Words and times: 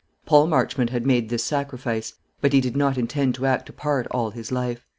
Paul 0.25 0.47
Marchmont 0.47 0.89
had 0.89 1.05
made 1.05 1.29
this 1.29 1.43
sacrifice; 1.43 2.15
but 2.41 2.53
he 2.53 2.59
did 2.59 2.75
not 2.75 2.97
intend 2.97 3.35
to 3.35 3.45
act 3.45 3.69
a 3.69 3.73
part 3.73 4.07
all 4.09 4.31
his 4.31 4.51
life. 4.51 4.83